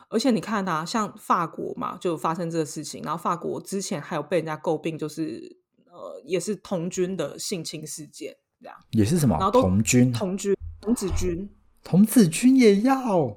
[0.09, 8.77] 而且你看啊，像法国嘛，就发生这个事情，然后法国之前还有被人家诟病，就是呃，也是童军的性侵事件，这样。
[8.93, 9.37] 也是什么？
[9.39, 11.51] 然后童军、童军、童子军、
[11.85, 13.37] 童子军也要，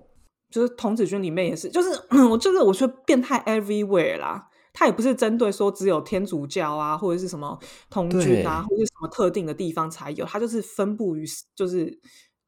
[0.49, 1.89] 就是童子军里面也是，就是
[2.29, 11.99] 我这个我说变态 everywhere 啦，他也不是针对说只有天主教啊，或者是什么童军啊，或者什么特定的地方才有，他就是分布于就是。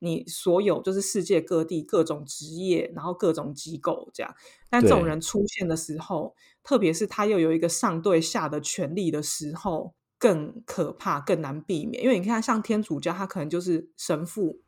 [0.06, 4.36] 你所有就是世界各地各种职业，然后各种机构这样，
[4.70, 12.04] 但这种人出现的时候，特别是他又有一个上对下的权利的时候，更可怕，更难避免。
[12.04, 14.62] 因为你看，像天主教，他可能就是神父，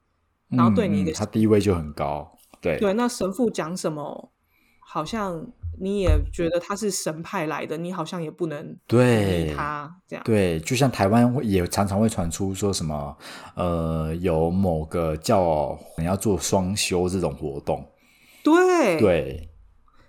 [0.49, 4.31] 然后对你一个他地位就很高，对对，那神父讲什么，
[4.79, 5.53] 好像。
[5.79, 10.23] 你也觉得他是神派来的，你好像也不能对他这样。
[10.25, 13.17] 对，就像台湾也常常会传出说什么，
[13.55, 17.85] 呃，有某个教你要做双修这种活动。
[18.43, 19.49] 对对，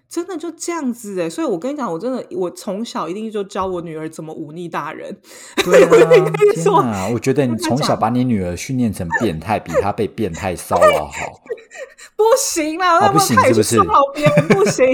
[0.09, 1.29] 真的就这样子哎！
[1.29, 5.15] 所以我跟你讲，我真的我从小一定就教我女儿怎么忤逆大人。
[5.63, 7.09] 对啊，天哪！
[7.13, 11.43] 我觉得你从小把你女儿训练成变态，比她被变态骚扰好。
[12.17, 13.79] 不行啦，那不行是不是？
[14.15, 14.87] 别人不行。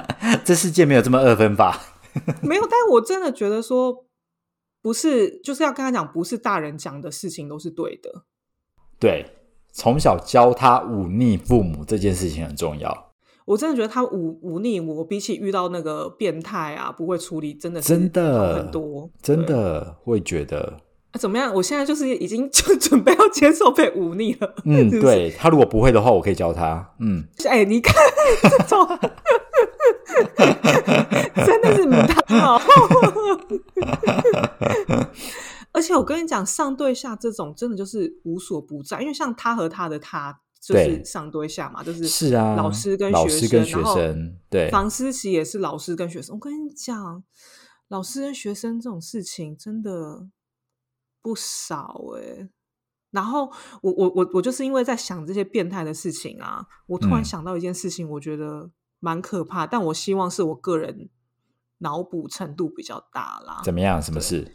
[0.44, 1.80] 这世界没有这么二分法，
[2.42, 2.62] 没有。
[2.62, 4.04] 但我真的觉得说，
[4.82, 8.24] 不是，就是要跟他讲，不是大人讲的事情都是对的。
[9.00, 9.24] 对，
[9.72, 13.07] 从小教他忤逆父母这件事情很重要。
[13.48, 20.76] 我真的觉得他忤忤逆我，比起遇到那个变态啊，不会处理，真的真的很多，真的会觉得。
[21.18, 21.54] 怎么样？
[21.54, 24.54] 我现在就是已经 就准备要接受被忤逆了。
[24.66, 26.86] 嗯， 对他如果不会的话，我可以教他。
[27.00, 27.94] 嗯，哎，你看
[28.42, 28.86] 这种。
[31.46, 32.60] 真的是母汤哦！
[35.72, 44.36] 而且我跟你讲，上对下这种真的就是无所不在，因为像他和他的他就是上对下嘛，就是是啊，老师跟学生，
[44.70, 46.34] 房思琪也是老师跟学生。
[46.34, 47.22] 我跟你讲，
[47.88, 50.28] 老师跟学生这种事情真的
[51.22, 52.48] 不少哎。
[53.10, 53.50] 然后
[53.82, 58.70] 我我我我就是因为在想这些变态的事情啊，我突然想到一件事情，我觉得。
[59.00, 61.08] 蛮可怕，但我希望是我个人
[61.78, 63.60] 脑补程度比较大啦。
[63.62, 64.02] 怎么样？
[64.02, 64.52] 什么事？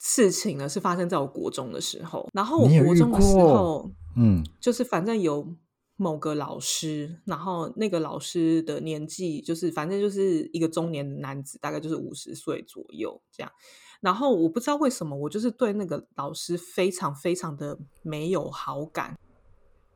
[0.00, 0.68] 事情呢？
[0.68, 2.28] 是发生在我国中的时候。
[2.32, 5.54] 然后我国中的时候，嗯，就是反正有
[5.96, 13.52] 某个老师，然后那个老师的年纪就是反正就是一个中年男子，大概就是五十岁左右这样。
[14.00, 19.18] 然后我不知道为什么，我就是对那个老师非常非常的没有好感。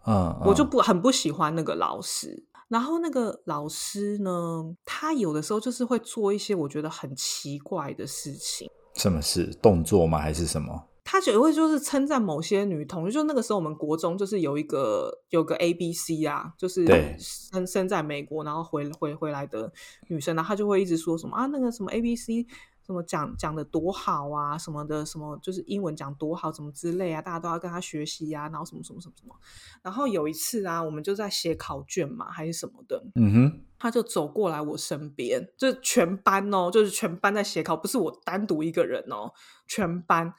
[0.07, 2.47] 嗯，我就不很不喜欢那个老师。
[2.69, 8.71] 然后那个老师呢，他有的时候就是会做一些我觉得很奇怪的事情。
[8.95, 9.53] 什么事？
[9.61, 10.19] 动作吗？
[10.19, 10.87] 还是什么？
[11.13, 19.73] 他就会就是称赞某些女同学，就那个时候我们国中就是有一个有个 A B C 啊，就是对生生在美国然后回回回来的
[20.07, 22.47] 女生，然后她就会一直说什么啊那个什么 A B C
[22.87, 29.35] 什么讲讲的多好啊什么的什么就是英文讲多好什么之类啊，大家都要跟她学习啊，然后什么什么什么什么。
[29.83, 39.33] 然后有一次啊，我们就在写考卷嘛还是什么的，嗯哼，他就走过来我身边，就是全班哦，就是全班在写考，不是我单独一个人哦，
[39.67, 40.33] 全班。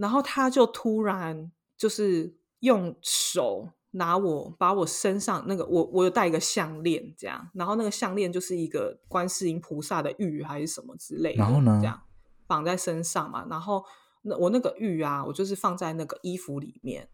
[0.00, 12.00] 然后他就突然就是用手拿我，把我身上那个我我有戴一个项链，这样，然后那个项链就是一个观世音菩萨的玉还是什么之类的，然后呢这样
[12.46, 13.84] 绑在身上嘛，然后
[14.22, 17.08] 那我那个玉啊，我就是放在那个衣服里面。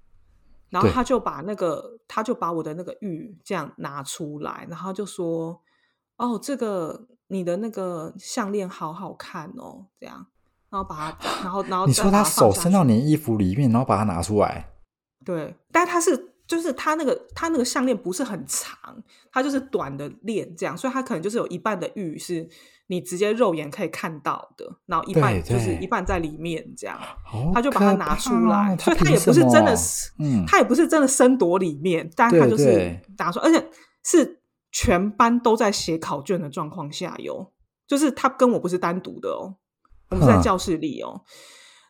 [0.69, 5.63] 然后他就把那个，他就把我的那个玉这样拿出来，然后就说
[6.19, 10.27] ：“哦，这个你的那个项链好好看哦。”这样，
[10.71, 14.71] 然后把它，然后然后你说他手伸到你衣服里面，然后把它拿出来，
[15.25, 18.77] 对，但它是就是它那个它那个项链不是很长，
[19.33, 22.49] 它就是短的链这样，所以它可能就是有一半的玉是
[22.89, 26.97] 你直接肉眼可以看到的，然后一半就是一半在里面这样。
[27.25, 29.75] 好他就把它拿出来，所以他他也不是真的
[30.21, 33.69] 嗯他也不是真的深躲里面，但他就是对打出，而且
[34.05, 34.41] 是
[34.71, 37.53] 全班都在写考卷的状况下有，
[37.89, 39.57] 就是他跟我不是单独的哦，
[40.11, 41.21] 我们是在教室里哦。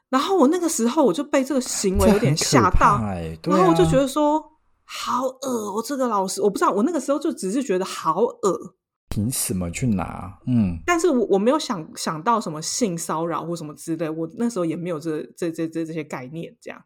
[0.09, 3.01] 然后我那个时候我就被这个行为有点吓到，
[3.45, 4.41] 然后我就啊觉得说
[4.85, 8.77] 好恶，我这个老师我不知道，我那个时候就只是觉得好恶，
[9.09, 10.39] 凭什么去拿？
[10.47, 16.81] 嗯，但是我我没有想想到什么性骚扰或什么之类，我那时候也没有这这这这这些概念，这样，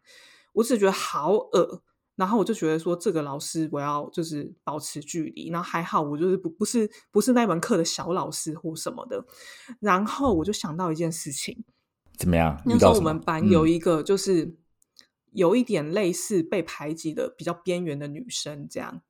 [0.53, 1.83] 我只是觉得好恶，
[2.15, 9.25] 然后我就觉得说这个老师我要就是保持距离，然后还好我就是不不是不是那门课的小老师或什么的，
[9.79, 11.63] 然后我就想到一件事情，
[12.17, 12.61] 怎么样？
[12.65, 14.55] 那时候我们班有嗯一个就是
[15.31, 19.01] 有一点类似被排挤的比较边缘的女生，这样。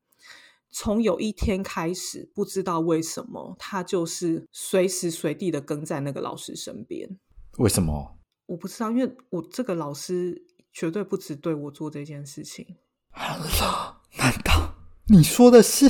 [0.74, 7.20] 从有一天开始，不知道为什么，她就是随时随地的跟在那个老师身边。
[7.58, 8.18] 为什么？
[8.46, 12.78] 我不知道，因为我这个老师绝对不只对我做这件事情。
[13.14, 14.74] Hello，难道
[15.08, 15.90] 你说的是？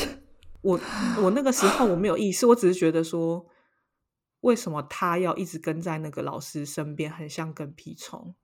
[0.61, 0.79] 我
[1.23, 3.45] 我那个时候我没有意识，我只是觉得说，
[4.41, 8.35] 为什么他要一直跟在那个老师身边，很像跟屁虫。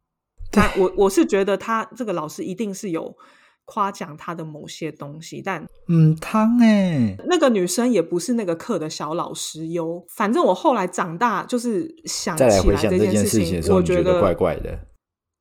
[0.51, 3.15] 但我我是觉得他这个老师一定是有
[3.65, 10.05] 夸奖他的某些东西，但嗯，汤哎，那个女生也不是那个课的小老师哟。
[10.15, 14.87] 反正我后来长大，就是想起来这件件事事情的时候，我觉得怪怪的，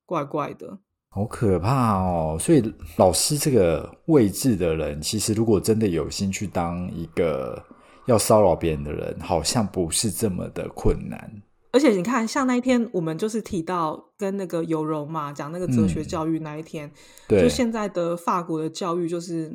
[0.05, 0.79] 怪怪的。
[1.17, 2.37] 好可怕哦！
[2.39, 7.59] 所以老师这个位置的人，其实如果真的有心去当一个
[8.05, 11.41] 要骚扰别人的人，好像不是这么的困难。
[11.71, 16.91] 而且你看，像那一天我们就是提到跟那个有容嘛讲那个哲学嗯教育那一天，
[17.27, 19.51] 对就现在的法国的教育就是，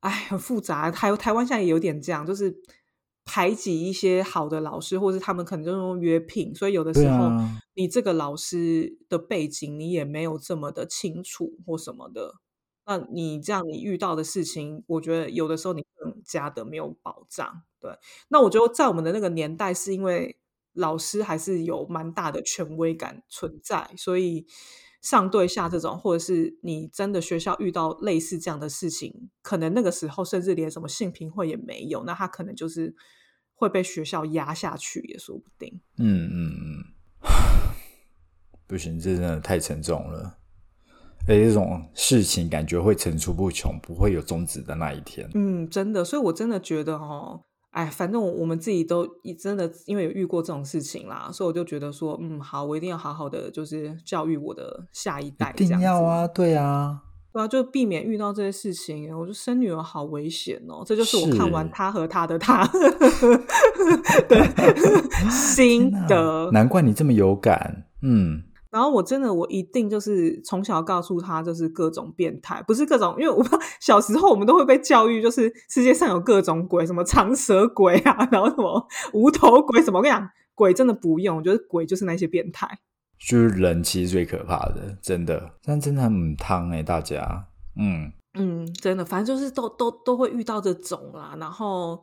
[0.00, 0.90] 哎，很复杂。
[0.90, 2.54] 台台湾现在也有点这样，就是
[3.24, 12.34] 排挤一些好的老师，或者他们可能就用约聘，所以有的时候、啊你这个老师的背景你也没有这么的清楚或什么的。
[12.84, 17.62] 那你这样，你遇到的事情，我觉得有的时候你更加的没有保障。
[17.80, 17.90] 对，
[18.28, 20.38] 那我觉得在我们的那个年代，是因为
[20.74, 24.44] 老师还是有蛮大的权威感存在，所以
[25.00, 32.94] 上对下这种，或者是你真的学校遇到类似这样的事情，可能那个时候甚至连什么性平会也没有，那他可能就是
[33.54, 35.80] 会被学校压下去，也说不定。
[35.98, 36.84] 嗯嗯嗯，
[38.66, 40.36] 不行，这真的太沉重了。
[41.28, 45.28] 而且这种事情感觉会层出不穷，不会有终止的那一天。
[45.34, 49.08] 嗯，真的，所以我真的觉得哦，哎，反正我我们自己都
[49.38, 57.00] 真的因为有遇过这种事情啦，所以我就觉得说，嗯，好，我一定要好好的就是教育我的下一代，一定要啊，对啊，
[57.32, 59.16] 对啊，就避免遇到这些事情。
[59.16, 62.66] 我觉得生女儿好危险哦，这就是我看完他和他的他
[64.28, 66.50] 的 心得。
[66.52, 67.84] 难怪你这么有感。
[68.02, 73.44] 嗯，然后我真的，我一定就是从小告诉他，就是各种变态，不是各种，因为我
[73.80, 79.98] 小时候我们都会被教育，就是世界上有各种鬼，什么长舌鬼啊， 然后什么无头鬼什么。
[79.98, 82.78] 我跟你讲，鬼真的不用，我觉得鬼就是那些变态。
[83.18, 85.50] 就是人其实最可怕的，真的。
[85.64, 87.48] 但真的很汤哎、大家。
[87.76, 91.34] 嗯，嗯，真的，反正就是都都都会遇到这种啦。
[91.38, 92.00] 然后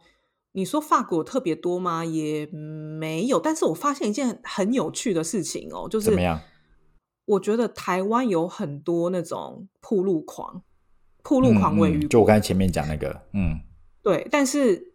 [0.51, 2.05] 你说法国特别多吗？
[2.05, 3.39] 也没有。
[3.39, 6.39] 但是我发现一件很很有趣的事情哦，就是怎么样？
[7.28, 10.63] 我觉得台湾有很多那种铺路狂，
[11.23, 12.05] 铺路狂我也遇过。
[12.05, 13.59] 嗯嗯就我刚才前面讲那个，嗯，
[14.01, 14.93] 对，但是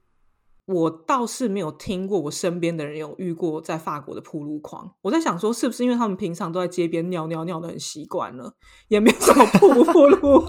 [0.64, 4.90] 我倒是没有听过我身边的人有遇过在法国的铺路狂。
[5.02, 8.54] 我在想说，是不是因为他们平常都在街边尿尿尿的很习惯了，
[8.88, 10.48] 也没有什么铺不铺路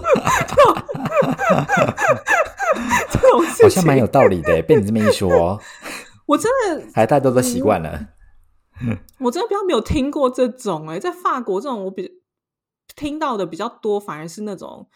[3.10, 4.62] 这种事情，好像蛮有道理的。
[4.62, 5.60] 被你这么一说，
[6.24, 8.08] 我真的还大家都习惯了。
[9.20, 12.10] 我真的比较没有听过这种哎，在法国这种我比
[12.96, 14.88] 听到的比较多，反而是那种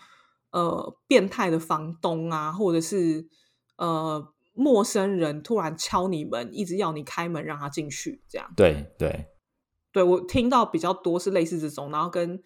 [0.50, 3.26] 呃变态的房东啊，或者是
[3.76, 8.52] 呃陌生人突然敲你门，一直要你开门让他进去，这样。
[8.56, 9.26] 对对
[9.92, 12.40] 对，我听到比较多是类似这种，然后跟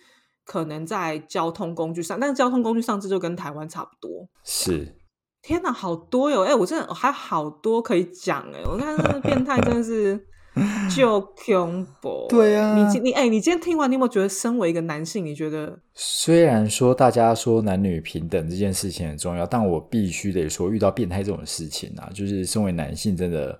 [0.45, 4.29] 可能在交通工具上，但是交通工具上这就跟台湾差不多。
[4.45, 4.97] 是，
[5.43, 6.43] 天哪，好多哟！
[6.43, 10.29] 哎，我真的还好多可以讲哎，我看那变态真的是。
[10.95, 15.79] 就恐怖，对啊，你今你哎，你今天听完，你有没有觉得，身为一个男性，你觉得？
[15.95, 23.59] 虽然说大家说男女平等这件事情很重要，但我必须得说，遇到变态这种事情啊，就是身为男性，真的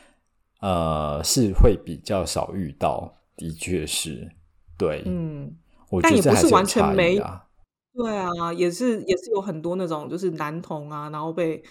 [0.60, 4.30] 呃是会比较少遇到，的确是，
[4.76, 5.50] 对，嗯，
[5.88, 7.46] 我但也不是完全没啊，
[7.94, 11.62] 对啊，也是也是有很多那种就是男童啊，然后被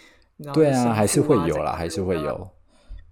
[0.56, 2.50] 对啊，还是会有啦，还是会有。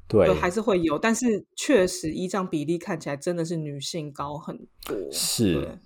[0.08, 5.12] 对，还是会有，但是确实依仗比例看起来真的是女性高很多。
[5.12, 5.80] 是，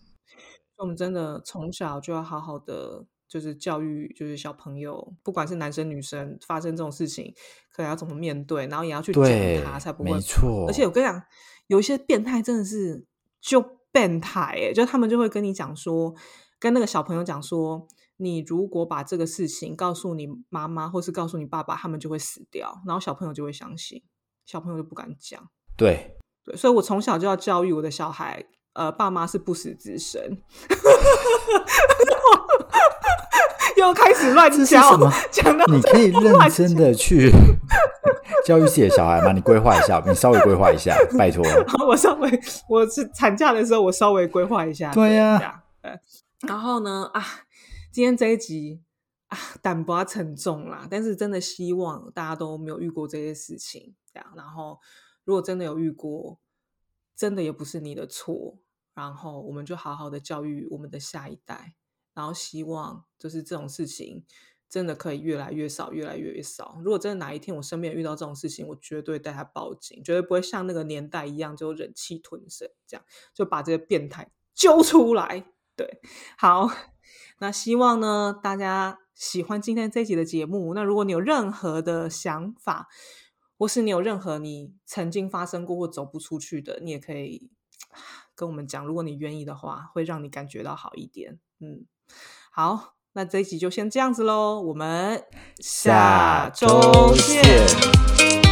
[0.78, 7.34] 我们真的从小就要好好的，就是教育，就是小朋友，不管是男生女生，发生这种事情，
[7.72, 9.24] 可能要怎么面对，然后也要去讲
[9.64, 10.12] 他，才不会。
[10.12, 10.66] 没错。
[10.68, 11.24] 而且我跟你讲，
[11.68, 13.06] 有一些变态真的是
[13.40, 16.14] 就变态，哎，就他们就会跟你讲说，
[16.60, 17.88] 跟那个小朋友讲说。
[18.18, 24.02] 你如果把这个事情告诉你妈妈，或是告诉你爸爸，他们就会死掉，然后小朋友就会相信，
[24.46, 25.40] 小朋友就不敢讲。
[25.78, 28.44] 对对，所以我从小就要教育我的小孩，
[28.74, 30.42] 呃，爸妈是不死之身。
[33.78, 34.98] 又开始乱教，
[35.30, 37.32] 讲到你可以认真的去
[38.44, 39.32] 教育自己的小孩吗？
[39.32, 41.46] 你规划一下，你稍微规划一下，拜托。
[41.88, 44.92] 我稍微，我是产假的时候，我稍微规划一下。
[44.92, 45.62] 对呀，
[46.48, 47.24] 然后呢啊。
[47.98, 48.84] 今天这一集
[49.26, 54.34] 啊， 胆薄沉重啦，但是真的希望大家都没有遇过这些事情，这样。
[54.36, 54.80] 然后，
[55.24, 56.40] 如果真的有遇过，
[57.16, 58.60] 真的也不是你的错。
[58.94, 61.74] 然后，我们就好好的教育我们的下一代。
[62.14, 64.24] 然后，希望就是这种事情
[64.70, 66.80] 真的可以越来越少，越来越少。
[66.84, 75.52] 如果真的哪一天我身边遇到这种事情，我绝对带他报警，绝对不会像那个年代一样就忍气吞声，这样就把这个变态揪出来。
[75.76, 76.00] 对，
[76.38, 76.70] 好。
[77.40, 80.74] 那希望呢，大家喜欢今天这集的节目。
[80.74, 82.88] 那如果你有任何的想法，
[83.58, 87.50] 或是你有任何你曾经发生过或走不出去的，你也可以
[88.36, 88.86] 跟我们讲。
[88.86, 91.40] 如果你愿意的话，会让你感觉到好一点。
[91.60, 91.86] 嗯，
[92.52, 95.24] 好，那这一集就先这样子喽，我们
[95.60, 98.47] 下周见。